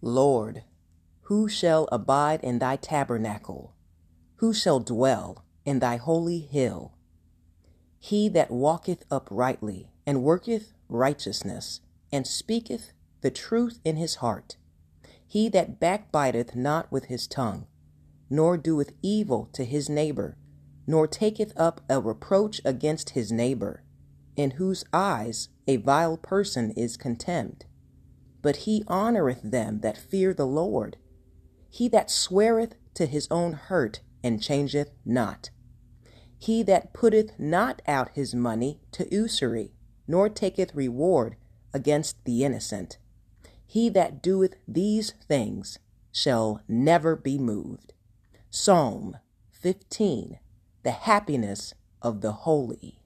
[0.00, 0.62] Lord,
[1.22, 3.74] who shall abide in thy tabernacle?
[4.36, 6.92] Who shall dwell in thy holy hill?
[7.98, 11.80] He that walketh uprightly, and worketh righteousness,
[12.12, 12.92] and speaketh
[13.22, 14.56] the truth in his heart.
[15.26, 17.66] He that backbiteth not with his tongue,
[18.30, 20.36] nor doeth evil to his neighbor,
[20.86, 23.82] nor taketh up a reproach against his neighbor,
[24.36, 27.64] in whose eyes a vile person is contemned
[28.42, 30.96] but he honoreth them that fear the Lord.
[31.70, 35.50] He that sweareth to his own hurt and changeth not.
[36.38, 39.72] He that putteth not out his money to usury,
[40.06, 41.36] nor taketh reward
[41.74, 42.98] against the innocent.
[43.66, 45.78] He that doeth these things
[46.12, 47.92] shall never be moved.
[48.50, 49.18] Psalm
[49.50, 50.38] 15
[50.84, 53.00] The happiness of the holy.